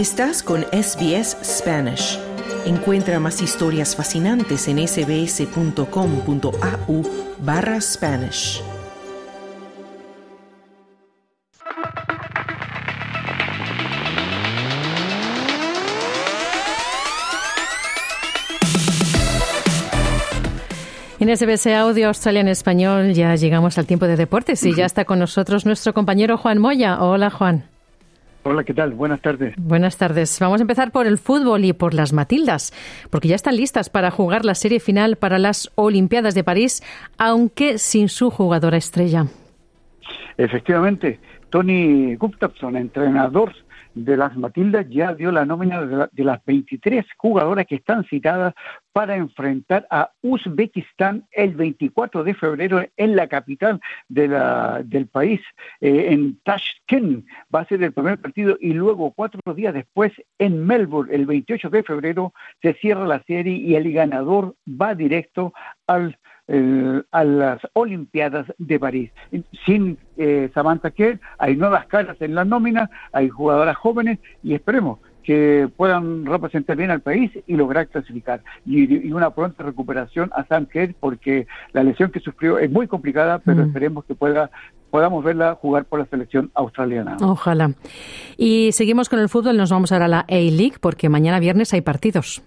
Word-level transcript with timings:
Estás 0.00 0.42
con 0.42 0.62
SBS 0.72 1.36
Spanish. 1.44 2.18
Encuentra 2.64 3.20
más 3.20 3.42
historias 3.42 3.94
fascinantes 3.94 4.66
en 4.66 4.78
sbs.com.au 4.88 5.82
barra 7.40 7.78
Spanish. 7.82 8.62
En 21.18 21.36
SBS 21.36 21.66
Audio 21.66 22.08
Australia 22.08 22.40
en 22.40 22.48
Español 22.48 23.12
ya 23.12 23.34
llegamos 23.34 23.76
al 23.76 23.84
tiempo 23.84 24.06
de 24.06 24.16
deportes 24.16 24.64
y 24.64 24.74
ya 24.74 24.86
está 24.86 25.04
con 25.04 25.18
nosotros 25.18 25.66
nuestro 25.66 25.92
compañero 25.92 26.38
Juan 26.38 26.58
Moya. 26.58 27.02
Hola 27.02 27.28
Juan. 27.28 27.69
Hola, 28.42 28.64
¿qué 28.64 28.72
tal? 28.72 28.94
Buenas 28.94 29.20
tardes. 29.20 29.54
Buenas 29.58 29.98
tardes. 29.98 30.38
Vamos 30.40 30.60
a 30.60 30.62
empezar 30.62 30.92
por 30.92 31.06
el 31.06 31.18
fútbol 31.18 31.64
y 31.64 31.74
por 31.74 31.92
las 31.92 32.14
Matildas, 32.14 32.72
porque 33.10 33.28
ya 33.28 33.34
están 33.34 33.56
listas 33.56 33.90
para 33.90 34.10
jugar 34.10 34.46
la 34.46 34.54
serie 34.54 34.80
final 34.80 35.16
para 35.16 35.38
las 35.38 35.70
Olimpiadas 35.74 36.34
de 36.34 36.42
París, 36.42 36.82
aunque 37.18 37.76
sin 37.76 38.08
su 38.08 38.30
jugadora 38.30 38.78
estrella. 38.78 39.26
Efectivamente, 40.38 41.20
Tony 41.50 42.14
Gustafsson, 42.16 42.76
entrenador 42.76 43.52
de 43.94 44.16
las 44.16 44.36
Matildas 44.36 44.86
ya 44.88 45.14
dio 45.14 45.32
la 45.32 45.44
nómina 45.44 46.08
de, 46.12 46.24
las 46.24 46.44
23 46.44 47.04
jugadoras 47.16 47.66
que 47.66 47.76
están 47.76 48.04
citadas 48.04 48.54
para 48.92 49.16
enfrentar 49.16 49.86
a 49.90 50.10
Uzbekistán 50.22 51.26
el 51.32 51.54
24 51.54 52.24
de 52.24 52.34
febrero 52.34 52.84
en 52.96 53.16
la 53.16 53.26
capital 53.28 53.80
de 54.08 54.28
la, 54.28 54.82
del 54.84 55.06
país, 55.06 55.40
eh, 55.80 56.08
en 56.10 56.38
Tashkent. 56.42 57.26
Va 57.54 57.60
a 57.60 57.66
ser 57.66 57.82
el 57.82 57.92
primer 57.92 58.18
partido 58.18 58.56
y 58.60 58.72
luego 58.72 59.12
cuatro 59.12 59.40
días 59.54 59.74
después 59.74 60.12
en 60.38 60.66
Melbourne, 60.66 61.14
el 61.14 61.26
28 61.26 61.70
de 61.70 61.82
febrero, 61.82 62.32
se 62.62 62.74
cierra 62.74 63.06
la 63.06 63.22
serie 63.24 63.54
y 63.54 63.74
el 63.74 63.92
ganador 63.92 64.54
va 64.68 64.94
directo 64.94 65.52
al 65.86 66.18
a 67.12 67.24
las 67.24 67.60
Olimpiadas 67.74 68.46
de 68.58 68.80
París. 68.80 69.10
Sin 69.64 69.98
eh, 70.16 70.50
Samantha 70.52 70.90
Kerr, 70.90 71.20
hay 71.38 71.56
nuevas 71.56 71.86
caras 71.86 72.16
en 72.20 72.34
la 72.34 72.44
nómina, 72.44 72.90
hay 73.12 73.28
jugadoras 73.28 73.76
jóvenes 73.76 74.18
y 74.42 74.54
esperemos 74.54 74.98
que 75.22 75.68
puedan 75.76 76.26
representar 76.26 76.76
bien 76.76 76.90
al 76.90 77.02
país 77.02 77.30
y 77.46 77.54
lograr 77.54 77.88
clasificar. 77.88 78.42
Y, 78.66 79.12
una 79.12 79.30
pronta 79.30 79.62
recuperación 79.62 80.30
a 80.34 80.44
Sam 80.44 80.66
Kerr 80.66 80.94
porque 80.98 81.46
la 81.72 81.82
lesión 81.82 82.10
que 82.10 82.20
sufrió 82.20 82.58
es 82.58 82.70
muy 82.70 82.86
complicada, 82.86 83.38
pero 83.38 83.62
mm. 83.62 83.66
esperemos 83.68 84.04
que 84.04 84.14
pueda 84.14 84.50
podamos 84.90 85.22
verla 85.22 85.54
jugar 85.54 85.84
por 85.84 86.00
la 86.00 86.06
selección 86.06 86.50
australiana. 86.54 87.16
Ojalá. 87.20 87.74
Y 88.36 88.72
seguimos 88.72 89.08
con 89.08 89.20
el 89.20 89.28
fútbol, 89.28 89.56
nos 89.56 89.70
vamos 89.70 89.92
ahora 89.92 90.06
a 90.06 90.08
la 90.08 90.20
A-League 90.28 90.78
porque 90.80 91.08
mañana 91.08 91.38
viernes 91.38 91.72
hay 91.72 91.80
partidos. 91.80 92.42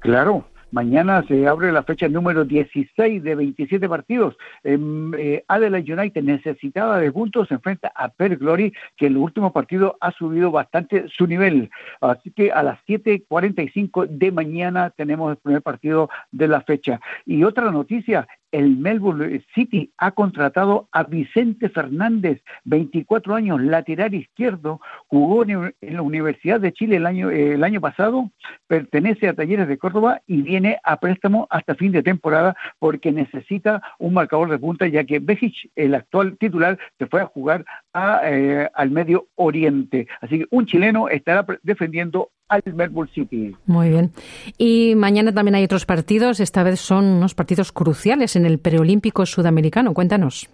Claro, 0.00 0.44
Mañana 0.72 1.24
se 1.26 1.48
abre 1.48 1.72
la 1.72 1.82
fecha 1.82 2.08
número 2.08 2.44
16 2.44 3.24
de 3.24 3.34
27 3.34 3.88
partidos. 3.88 4.36
Eh, 4.62 5.42
Adelaide 5.48 5.92
United 5.92 6.22
necesitada 6.22 6.98
de 6.98 7.10
puntos 7.10 7.48
se 7.48 7.54
enfrenta 7.54 7.90
a 7.94 8.08
Per 8.08 8.36
Glory, 8.36 8.72
que 8.96 9.06
en 9.06 9.12
el 9.12 9.18
último 9.18 9.52
partido 9.52 9.96
ha 10.00 10.12
subido 10.12 10.52
bastante 10.52 11.08
su 11.08 11.26
nivel. 11.26 11.70
Así 12.00 12.30
que 12.30 12.52
a 12.52 12.62
las 12.62 12.78
7.45 12.86 14.06
de 14.06 14.30
mañana 14.30 14.90
tenemos 14.90 15.32
el 15.32 15.38
primer 15.38 15.62
partido 15.62 16.08
de 16.30 16.46
la 16.46 16.60
fecha. 16.60 17.00
Y 17.26 17.42
otra 17.42 17.72
noticia, 17.72 18.28
el 18.52 18.76
Melbourne 18.76 19.42
City 19.54 19.92
ha 19.98 20.10
contratado 20.12 20.88
a 20.92 21.04
Vicente 21.04 21.68
Fernández, 21.68 22.42
24 22.64 23.34
años, 23.34 23.60
lateral 23.60 24.14
izquierdo, 24.14 24.80
jugó 25.06 25.44
en 25.44 25.72
la 25.80 26.02
Universidad 26.02 26.60
de 26.60 26.72
Chile 26.72 26.96
el 26.96 27.06
año, 27.06 27.30
el 27.30 27.62
año 27.64 27.80
pasado, 27.80 28.30
pertenece 28.66 29.28
a 29.28 29.34
Talleres 29.34 29.68
de 29.68 29.78
Córdoba 29.78 30.22
y 30.26 30.42
viene 30.42 30.78
a 30.84 30.98
préstamo 30.98 31.46
hasta 31.50 31.74
fin 31.74 31.92
de 31.92 32.02
temporada 32.02 32.56
porque 32.78 33.12
necesita 33.12 33.82
un 33.98 34.14
marcador 34.14 34.50
de 34.50 34.58
punta, 34.58 34.86
ya 34.88 35.04
que 35.04 35.18
Bejic, 35.18 35.70
el 35.76 35.94
actual 35.94 36.36
titular, 36.38 36.78
se 36.98 37.06
fue 37.06 37.20
a 37.20 37.26
jugar 37.26 37.64
a, 37.92 38.20
eh, 38.24 38.68
al 38.74 38.90
Medio 38.90 39.28
Oriente. 39.36 40.06
Así 40.20 40.38
que 40.38 40.46
un 40.50 40.66
chileno 40.66 41.08
estará 41.08 41.46
defendiendo 41.62 42.30
al 42.48 42.62
Melbourne 42.74 43.10
City. 43.14 43.56
Muy 43.66 43.90
bien. 43.90 44.12
Y 44.58 44.94
mañana 44.96 45.32
también 45.32 45.54
hay 45.54 45.64
otros 45.64 45.86
partidos, 45.86 46.40
esta 46.40 46.62
vez 46.62 46.80
son 46.80 47.04
unos 47.04 47.34
partidos 47.34 47.72
cruciales 47.72 48.36
en 48.36 48.44
el 48.44 48.58
preolímpico 48.58 49.24
sudamericano. 49.24 49.94
Cuéntanos. 49.94 50.50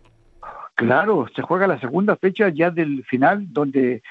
Claro, 0.76 1.26
se 1.34 1.40
juega 1.40 1.66
la 1.66 1.80
segunda 1.80 2.16
fecha 2.16 2.50
ya 2.50 2.70
del 2.70 3.02
final, 3.06 3.50
donde 3.50 4.02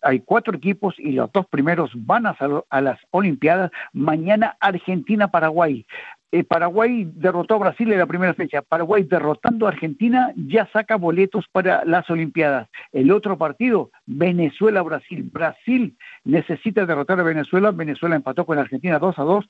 hay 0.00 0.20
cuatro 0.20 0.56
equipos 0.56 0.94
y 0.98 1.12
los 1.12 1.30
dos 1.30 1.46
primeros 1.46 1.90
van 1.94 2.24
a, 2.24 2.34
a 2.70 2.80
las 2.80 2.98
Olimpiadas. 3.10 3.70
Mañana 3.92 4.56
Argentina-Paraguay. 4.60 5.84
Eh, 6.32 6.42
Paraguay 6.42 7.06
derrotó 7.14 7.56
a 7.56 7.58
Brasil 7.58 7.92
en 7.92 7.98
la 7.98 8.06
primera 8.06 8.32
fecha. 8.32 8.62
Paraguay 8.62 9.02
derrotando 9.02 9.66
a 9.66 9.68
Argentina 9.68 10.32
ya 10.36 10.66
saca 10.72 10.96
boletos 10.96 11.44
para 11.52 11.84
las 11.84 12.08
Olimpiadas. 12.08 12.66
El 12.92 13.10
otro 13.10 13.36
partido, 13.36 13.90
Venezuela-Brasil. 14.06 15.28
Brasil 15.30 15.98
necesita 16.24 16.86
derrotar 16.86 17.20
a 17.20 17.24
Venezuela. 17.24 17.72
Venezuela 17.72 18.16
empató 18.16 18.46
con 18.46 18.58
Argentina 18.58 18.98
2 18.98 19.18
a 19.18 19.22
2. 19.22 19.48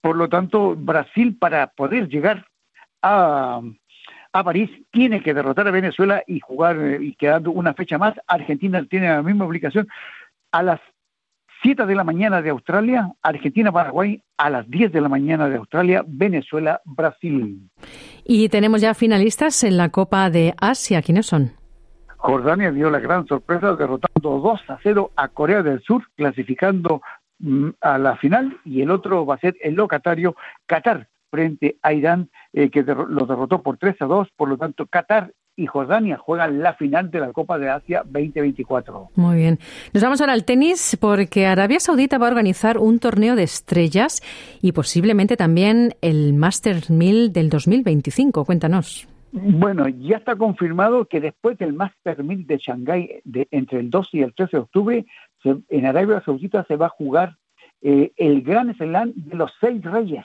Por 0.00 0.16
lo 0.16 0.30
tanto, 0.30 0.74
Brasil 0.74 1.36
para 1.38 1.66
poder 1.66 2.08
llegar 2.08 2.46
a, 3.02 3.60
a 4.32 4.44
París 4.44 4.70
tiene 4.90 5.22
que 5.22 5.34
derrotar 5.34 5.68
a 5.68 5.70
Venezuela 5.70 6.22
y 6.26 6.40
jugar 6.40 6.78
eh, 6.78 6.98
y 7.00 7.14
quedando 7.14 7.50
una 7.50 7.74
fecha 7.74 7.98
más. 7.98 8.14
Argentina 8.26 8.84
tiene 8.88 9.08
la 9.08 9.22
misma 9.22 9.46
obligación. 9.46 9.88
A 10.52 10.62
las 10.62 10.80
7 11.62 11.86
de 11.86 11.94
la 11.94 12.04
mañana 12.04 12.40
de 12.40 12.50
Australia, 12.50 13.12
Argentina-Paraguay, 13.22 14.22
a 14.36 14.50
las 14.50 14.68
10 14.70 14.92
de 14.92 15.00
la 15.00 15.08
mañana 15.08 15.48
de 15.48 15.56
Australia, 15.56 16.04
Venezuela-Brasil. 16.06 17.68
Y 18.24 18.48
tenemos 18.48 18.80
ya 18.80 18.94
finalistas 18.94 19.64
en 19.64 19.76
la 19.76 19.88
Copa 19.88 20.30
de 20.30 20.54
Asia. 20.60 21.02
¿Quiénes 21.02 21.26
son? 21.26 21.52
Jordania 22.18 22.70
dio 22.70 22.90
la 22.90 23.00
gran 23.00 23.26
sorpresa 23.26 23.74
derrotando 23.74 24.38
2 24.38 24.60
a 24.68 24.78
0 24.82 25.12
a 25.16 25.28
Corea 25.28 25.62
del 25.62 25.82
Sur, 25.82 26.04
clasificando 26.16 27.02
mm, 27.38 27.70
a 27.80 27.98
la 27.98 28.16
final, 28.16 28.58
y 28.64 28.82
el 28.82 28.90
otro 28.90 29.24
va 29.26 29.36
a 29.36 29.38
ser 29.38 29.56
el 29.60 29.74
locatario 29.74 30.36
Qatar 30.66 31.08
frente 31.30 31.76
a 31.82 31.92
Irán, 31.92 32.30
eh, 32.52 32.70
que 32.70 32.82
lo 32.82 33.26
derrotó 33.26 33.62
por 33.62 33.78
3 33.78 34.02
a 34.02 34.06
2. 34.06 34.28
Por 34.36 34.48
lo 34.48 34.56
tanto, 34.56 34.86
Qatar 34.86 35.32
y 35.58 35.66
Jordania 35.66 36.16
juegan 36.16 36.62
la 36.62 36.74
final 36.74 37.10
de 37.10 37.20
la 37.20 37.32
Copa 37.32 37.58
de 37.58 37.68
Asia 37.68 38.02
2024. 38.04 39.10
Muy 39.16 39.36
bien. 39.36 39.58
Nos 39.92 40.02
vamos 40.02 40.20
ahora 40.20 40.32
al 40.32 40.44
tenis 40.44 40.96
porque 41.00 41.46
Arabia 41.46 41.80
Saudita 41.80 42.16
va 42.16 42.26
a 42.26 42.30
organizar 42.30 42.78
un 42.78 43.00
torneo 43.00 43.34
de 43.34 43.42
estrellas 43.42 44.22
y 44.62 44.72
posiblemente 44.72 45.36
también 45.36 45.94
el 46.00 46.32
Masters 46.34 46.90
1000 46.90 47.32
del 47.32 47.50
2025. 47.50 48.44
Cuéntanos. 48.44 49.08
Bueno, 49.32 49.88
ya 49.88 50.16
está 50.16 50.36
confirmado 50.36 51.04
que 51.06 51.20
después 51.20 51.58
del 51.58 51.74
Masters 51.74 52.24
1000 52.24 52.46
de 52.46 52.56
Shanghái, 52.58 53.20
de, 53.24 53.48
entre 53.50 53.80
el 53.80 53.90
12 53.90 54.08
y 54.16 54.22
el 54.22 54.34
13 54.34 54.56
de 54.56 54.62
octubre, 54.62 55.06
en 55.44 55.86
Arabia 55.86 56.22
Saudita 56.24 56.64
se 56.64 56.76
va 56.76 56.86
a 56.86 56.90
jugar 56.90 57.36
eh, 57.82 58.12
el 58.16 58.42
Gran 58.42 58.74
Slam 58.76 59.12
de 59.14 59.36
los 59.36 59.52
seis 59.60 59.82
reyes. 59.82 60.24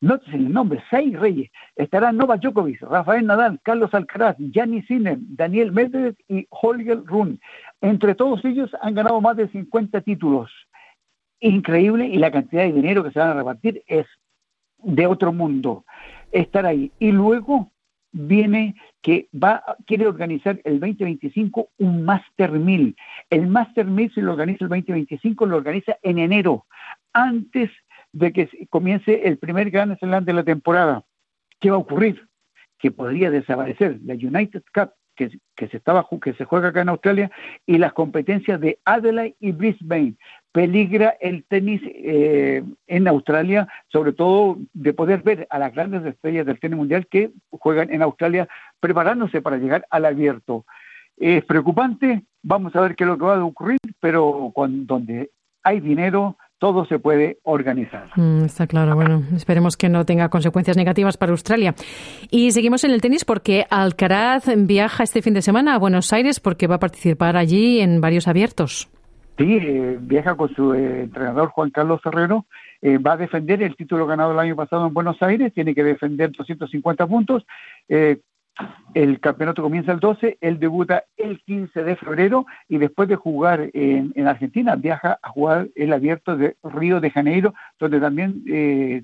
Nótese 0.00 0.36
el 0.36 0.50
nombre, 0.50 0.82
seis 0.88 1.18
reyes. 1.18 1.50
Estarán 1.76 2.16
Novak 2.16 2.40
Djokovic, 2.40 2.80
Rafael 2.80 3.26
Nadal, 3.26 3.60
Carlos 3.62 3.92
Alcaraz, 3.92 4.36
Gianni 4.38 4.82
Sinner, 4.82 5.18
Daniel 5.20 5.72
Medvedev 5.72 6.16
y 6.26 6.46
Holger 6.48 7.04
Rune. 7.04 7.38
Entre 7.82 8.14
todos 8.14 8.42
ellos 8.46 8.70
han 8.80 8.94
ganado 8.94 9.20
más 9.20 9.36
de 9.36 9.48
50 9.48 10.00
títulos. 10.00 10.50
Increíble 11.40 12.06
y 12.06 12.16
la 12.16 12.30
cantidad 12.30 12.62
de 12.62 12.72
dinero 12.72 13.04
que 13.04 13.10
se 13.10 13.18
van 13.18 13.30
a 13.30 13.34
repartir 13.34 13.82
es 13.86 14.06
de 14.78 15.06
otro 15.06 15.34
mundo. 15.34 15.84
Estar 16.32 16.64
ahí. 16.64 16.90
Y 16.98 17.12
luego 17.12 17.70
viene 18.12 18.76
que 19.02 19.28
va 19.32 19.62
quiere 19.86 20.06
organizar 20.06 20.60
el 20.64 20.80
2025 20.80 21.68
un 21.78 22.04
Master 22.04 22.52
1000. 22.52 22.96
El 23.28 23.46
Master 23.48 23.84
1000 23.84 24.14
si 24.14 24.20
lo 24.22 24.32
organiza 24.32 24.64
el 24.64 24.70
2025 24.70 25.46
lo 25.46 25.56
organiza 25.56 25.96
en 26.02 26.18
enero, 26.18 26.66
antes 27.12 27.70
de 28.12 28.32
que 28.32 28.48
comience 28.68 29.22
el 29.28 29.38
primer 29.38 29.70
Grand 29.70 29.98
Slam 29.98 30.24
de 30.24 30.32
la 30.32 30.44
temporada. 30.44 31.04
¿Qué 31.58 31.70
va 31.70 31.76
a 31.76 31.80
ocurrir? 31.80 32.28
Que 32.78 32.90
podría 32.90 33.30
desaparecer 33.30 33.98
la 34.04 34.14
United 34.14 34.62
Cup 34.74 34.92
que, 35.14 35.38
que, 35.54 35.68
se 35.68 35.76
estaba 35.76 36.06
que 36.22 36.32
se 36.32 36.44
juega 36.44 36.68
acá 36.68 36.80
en 36.80 36.88
Australia 36.88 37.30
y 37.66 37.78
las 37.78 37.92
competencias 37.92 38.60
de 38.60 38.78
Adelaide 38.84 39.36
y 39.38 39.52
Brisbane. 39.52 40.14
Peligra 40.50 41.10
el 41.20 41.44
tenis 41.44 41.82
eh, 41.84 42.64
en 42.86 43.08
Australia, 43.08 43.68
sobre 43.88 44.12
todo 44.12 44.58
de 44.72 44.94
poder 44.94 45.22
ver 45.22 45.46
a 45.50 45.58
las 45.58 45.74
grandes 45.74 46.04
estrellas 46.06 46.46
del 46.46 46.58
tenis 46.58 46.78
mundial 46.78 47.06
que 47.06 47.30
juegan 47.50 47.92
en 47.92 48.02
Australia 48.02 48.48
preparándose 48.80 49.42
para 49.42 49.58
llegar 49.58 49.86
al 49.90 50.06
abierto. 50.06 50.64
Es 51.16 51.44
preocupante, 51.44 52.24
vamos 52.42 52.74
a 52.74 52.80
ver 52.80 52.96
qué 52.96 53.04
es 53.04 53.08
lo 53.08 53.18
que 53.18 53.24
va 53.24 53.36
a 53.36 53.44
ocurrir, 53.44 53.78
pero 54.00 54.52
donde 54.56 55.30
hay 55.62 55.80
dinero, 55.80 56.38
todo 56.60 56.84
se 56.84 56.98
puede 56.98 57.38
organizar. 57.42 58.10
Mm, 58.14 58.44
está 58.44 58.66
claro, 58.66 58.94
bueno, 58.94 59.22
esperemos 59.34 59.76
que 59.76 59.88
no 59.88 60.04
tenga 60.04 60.28
consecuencias 60.28 60.76
negativas 60.76 61.16
para 61.16 61.32
Australia. 61.32 61.74
Y 62.30 62.52
seguimos 62.52 62.84
en 62.84 62.92
el 62.92 63.00
tenis 63.00 63.24
porque 63.24 63.66
Alcaraz 63.70 64.44
viaja 64.56 65.02
este 65.02 65.22
fin 65.22 65.34
de 65.34 65.42
semana 65.42 65.74
a 65.74 65.78
Buenos 65.78 66.12
Aires 66.12 66.38
porque 66.38 66.68
va 66.68 66.76
a 66.76 66.78
participar 66.78 67.36
allí 67.36 67.80
en 67.80 68.00
varios 68.00 68.28
abiertos. 68.28 68.90
Sí, 69.38 69.56
eh, 69.58 69.96
viaja 69.98 70.36
con 70.36 70.54
su 70.54 70.74
eh, 70.74 71.04
entrenador 71.04 71.48
Juan 71.48 71.70
Carlos 71.70 72.02
Herrero, 72.04 72.44
eh, 72.82 72.98
va 72.98 73.14
a 73.14 73.16
defender 73.16 73.62
el 73.62 73.74
título 73.74 74.06
ganado 74.06 74.32
el 74.32 74.38
año 74.38 74.54
pasado 74.54 74.86
en 74.86 74.92
Buenos 74.92 75.16
Aires, 75.22 75.54
tiene 75.54 75.74
que 75.74 75.82
defender 75.82 76.30
250 76.30 77.06
puntos. 77.06 77.46
El 78.94 79.20
campeonato 79.20 79.62
comienza 79.62 79.92
el 79.92 80.00
12, 80.00 80.38
él 80.40 80.58
debuta 80.58 81.04
el 81.16 81.40
15 81.42 81.84
de 81.84 81.96
febrero 81.96 82.46
y 82.68 82.78
después 82.78 83.08
de 83.08 83.16
jugar 83.16 83.70
en, 83.72 84.12
en 84.14 84.26
Argentina 84.26 84.76
viaja 84.76 85.18
a 85.22 85.28
jugar 85.30 85.68
el 85.74 85.92
abierto 85.92 86.36
de 86.36 86.56
Río 86.62 87.00
de 87.00 87.10
Janeiro, 87.10 87.54
donde 87.78 88.00
también 88.00 88.42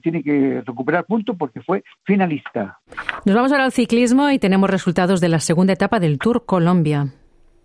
tiene 0.02 0.22
que 0.22 0.62
recuperar 0.66 1.04
puntos 1.04 1.36
porque 1.38 1.60
fue 1.60 1.84
finalista. 2.04 2.78
Nos 3.24 3.34
vamos 3.34 3.52
ahora 3.52 3.64
al 3.64 3.72
ciclismo 3.72 4.30
y 4.30 4.38
tenemos 4.38 4.70
resultados 4.70 5.20
de 5.20 5.28
la 5.28 5.40
segunda 5.40 5.72
etapa 5.72 6.00
del 6.00 6.18
Tour 6.18 6.44
Colombia. 6.46 7.06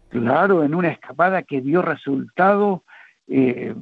Claro, 0.09 0.63
en 0.63 0.75
una 0.75 0.89
escapada 0.89 1.43
que 1.43 1.61
dio 1.61 1.81
resultado, 1.81 2.83
eh, 3.27 3.73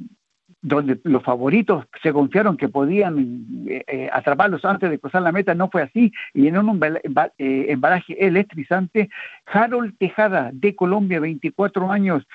donde 0.62 1.00
los 1.04 1.22
favoritos 1.22 1.86
se 2.02 2.12
confiaron 2.12 2.56
que 2.56 2.68
podían 2.68 3.46
eh, 3.68 3.82
eh, 3.86 4.10
atraparlos 4.12 4.64
antes 4.64 4.90
de 4.90 4.98
cruzar 4.98 5.22
la 5.22 5.32
meta, 5.32 5.54
no 5.54 5.70
fue 5.70 5.82
así, 5.82 6.12
y 6.34 6.48
en 6.48 6.58
un 6.58 6.80
embalaje 7.38 8.26
electrizante, 8.26 9.08
Harold 9.46 9.96
Tejada 9.98 10.50
de 10.52 10.76
Colombia, 10.76 11.20
24 11.20 11.90
años, 11.90 12.26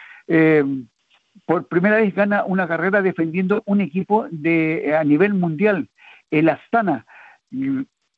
por 1.46 1.68
primera 1.68 1.98
vez 1.98 2.16
gana 2.16 2.44
una 2.46 2.68
carrera 2.68 3.02
defendiendo 3.02 3.62
un 3.66 3.82
equipo 3.82 4.28
de 4.32 4.96
a 5.00 5.04
nivel 5.04 5.34
mundial, 5.34 5.90
el 6.32 6.50
Astana. 6.50 7.06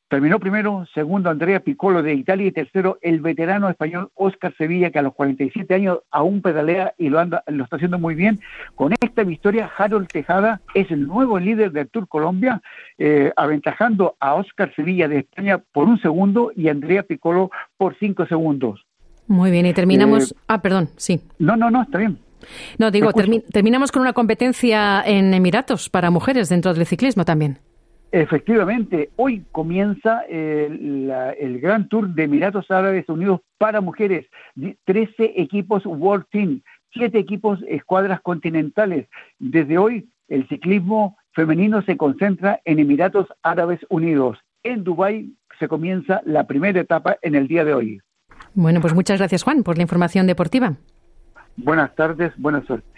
Terminó 0.08 0.40
primero, 0.40 0.86
segundo 0.94 1.28
Andrea 1.28 1.60
Piccolo 1.60 2.02
de 2.02 2.14
Italia 2.14 2.46
y 2.46 2.52
tercero 2.52 2.98
el 3.02 3.20
veterano 3.20 3.68
español 3.68 4.10
Oscar 4.14 4.54
Sevilla, 4.56 4.90
que 4.90 4.98
a 4.98 5.02
los 5.02 5.14
47 5.14 5.74
años 5.74 5.98
aún 6.10 6.40
pedalea 6.40 6.94
y 6.96 7.10
lo, 7.10 7.20
anda, 7.20 7.44
lo 7.46 7.64
está 7.64 7.76
haciendo 7.76 7.98
muy 7.98 8.14
bien. 8.14 8.40
Con 8.74 8.94
esta 8.98 9.22
victoria, 9.22 9.70
Harold 9.76 10.08
Tejada 10.08 10.62
es 10.74 10.90
el 10.90 11.06
nuevo 11.06 11.38
líder 11.38 11.72
del 11.72 11.88
Tour 11.88 12.08
Colombia, 12.08 12.62
eh, 12.96 13.32
aventajando 13.36 14.16
a 14.18 14.34
Oscar 14.34 14.74
Sevilla 14.74 15.08
de 15.08 15.18
España 15.18 15.58
por 15.72 15.86
un 15.86 16.00
segundo 16.00 16.52
y 16.56 16.68
Andrea 16.68 17.02
Piccolo 17.02 17.50
por 17.76 17.94
cinco 17.98 18.24
segundos. 18.24 18.86
Muy 19.26 19.50
bien, 19.50 19.66
y 19.66 19.74
terminamos. 19.74 20.32
Eh, 20.32 20.36
ah, 20.48 20.62
perdón, 20.62 20.88
sí. 20.96 21.20
No, 21.38 21.54
no, 21.54 21.70
no, 21.70 21.82
está 21.82 21.98
bien. 21.98 22.18
No, 22.78 22.90
digo, 22.90 23.10
terminamos 23.52 23.92
con 23.92 24.00
una 24.00 24.14
competencia 24.14 25.02
en 25.04 25.34
Emiratos 25.34 25.90
para 25.90 26.10
mujeres 26.10 26.48
dentro 26.48 26.72
del 26.72 26.86
ciclismo 26.86 27.26
también. 27.26 27.58
Efectivamente, 28.10 29.10
hoy 29.16 29.44
comienza 29.52 30.22
el, 30.22 31.60
Gran 31.60 31.88
Tour 31.88 32.08
de 32.08 32.24
Emiratos 32.24 32.70
Árabes 32.70 33.08
Unidos 33.08 33.40
para 33.58 33.80
mujeres. 33.80 34.26
13 34.84 35.34
equipos 35.36 35.84
World 35.84 36.24
Team, 36.30 36.62
7 36.94 37.18
equipos 37.18 37.60
escuadras 37.68 38.20
continentales. 38.22 39.08
Desde 39.38 39.76
hoy 39.76 40.08
el 40.28 40.48
ciclismo 40.48 41.18
femenino 41.32 41.82
se 41.82 41.96
concentra 41.96 42.60
en 42.64 42.78
Emiratos 42.78 43.26
Árabes 43.42 43.80
Unidos. 43.90 44.38
En 44.62 44.84
Dubái 44.84 45.34
se 45.58 45.68
comienza 45.68 46.22
la 46.24 46.46
primera 46.46 46.80
etapa 46.80 47.18
en 47.22 47.34
el 47.34 47.46
día 47.46 47.64
de 47.64 47.74
hoy. 47.74 48.00
Bueno, 48.54 48.80
pues 48.80 48.94
muchas 48.94 49.18
gracias 49.18 49.42
Juan 49.42 49.62
por 49.62 49.76
la 49.76 49.82
información 49.82 50.26
deportiva. 50.26 50.76
Buenas 51.56 51.94
tardes, 51.94 52.32
buena 52.38 52.64
suerte. 52.64 52.97